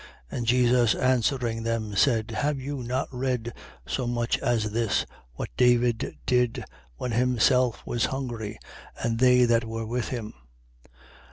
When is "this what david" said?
4.71-6.17